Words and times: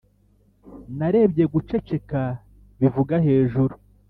narebye 0.97 1.43
guceceka 1.53 2.21
bivuga 2.79 3.15
hejuru 3.25 3.73